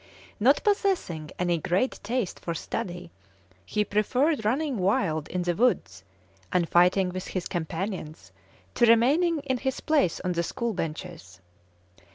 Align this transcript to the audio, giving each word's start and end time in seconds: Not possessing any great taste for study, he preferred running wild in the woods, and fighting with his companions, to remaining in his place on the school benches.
Not 0.39 0.63
possessing 0.63 1.29
any 1.37 1.59
great 1.59 1.99
taste 2.01 2.39
for 2.39 2.55
study, 2.55 3.11
he 3.63 3.85
preferred 3.85 4.43
running 4.43 4.79
wild 4.79 5.27
in 5.27 5.43
the 5.43 5.53
woods, 5.53 6.03
and 6.51 6.67
fighting 6.67 7.09
with 7.09 7.27
his 7.27 7.47
companions, 7.47 8.31
to 8.73 8.87
remaining 8.87 9.41
in 9.41 9.59
his 9.59 9.79
place 9.79 10.19
on 10.21 10.31
the 10.31 10.41
school 10.41 10.73
benches. 10.73 11.39